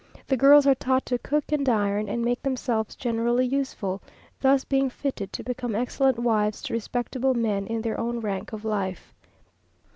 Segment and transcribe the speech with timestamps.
[0.25, 4.01] The girls are taught to cook and iron, and make themselves generally useful,
[4.39, 8.65] thus being fitted to become excellent wives to respectable men in their own rank of
[8.65, 9.13] life.